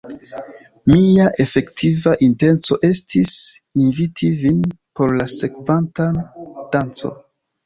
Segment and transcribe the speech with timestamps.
[0.91, 3.35] Mia efektiva intenco estis
[3.85, 4.57] inviti vin
[5.01, 6.09] por la sekvanta
[6.77, 7.15] danco.